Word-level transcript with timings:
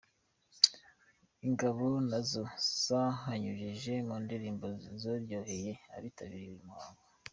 Ingabo 1.45 1.85
na 2.09 2.19
zo 2.29 2.43
zakanyujijeho 2.83 4.01
mundirimbo 4.07 4.67
zaryoheye 5.01 5.71
abitabiriye 5.95 6.49
uyu 6.53 6.67
muhango. 6.69 7.01